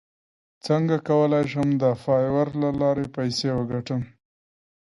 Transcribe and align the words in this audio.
څنګه 0.65 0.95
کولی 1.07 1.43
شم 1.51 1.69
د 1.83 1.85
فایور 2.03 2.47
له 2.61 2.69
لارې 2.81 3.05
پیسې 3.15 3.49
وګټم 3.57 4.01